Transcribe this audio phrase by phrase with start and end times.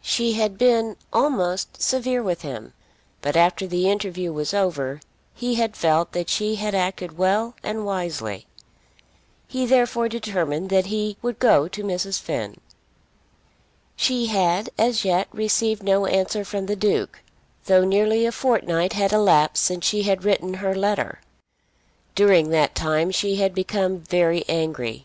[0.00, 2.72] She had been almost severe with him;
[3.20, 5.00] but after the interview was over,
[5.34, 8.46] he had felt that she had acted well and wisely.
[9.48, 12.20] He therefore determined that he would go to Mrs.
[12.20, 12.60] Finn.
[13.96, 17.18] She had as yet received no answer from the Duke,
[17.64, 21.20] though nearly a fortnight had elapsed since she had written her letter.
[22.14, 25.02] During that time she had become very angry.